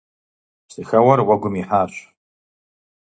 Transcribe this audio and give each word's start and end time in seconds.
Псыхэуэр 0.67 1.19
уэгум 1.25 1.55
ихьащ. 1.61 1.93